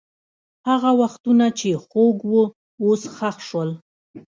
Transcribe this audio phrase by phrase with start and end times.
[0.67, 2.43] هغه وختونه چې خوږ وو،
[2.83, 3.69] اوس ښخ شول.